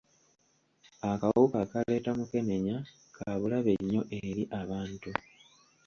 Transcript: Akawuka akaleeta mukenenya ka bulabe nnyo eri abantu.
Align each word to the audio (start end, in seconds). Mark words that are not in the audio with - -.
Akawuka 1.11 1.57
akaleeta 1.65 2.11
mukenenya 2.17 2.77
ka 3.15 3.29
bulabe 3.39 3.73
nnyo 3.81 4.01
eri 4.25 4.43
abantu. 4.61 5.11